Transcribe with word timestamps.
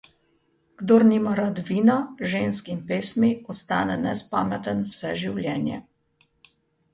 Kdor 0.81 1.03
nima 1.09 1.33
rad 1.39 1.59
vina, 1.67 1.97
žensk 2.31 2.71
in 2.77 2.79
pesmi, 2.93 3.29
ostane 3.55 3.99
nespameten 4.07 4.83
vse 4.89 5.13
življenje. 5.27 5.79